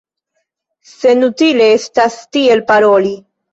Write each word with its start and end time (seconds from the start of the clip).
Senutile 0.91 1.69
estas 1.75 2.19
tiel 2.39 2.67
paroli. 2.75 3.15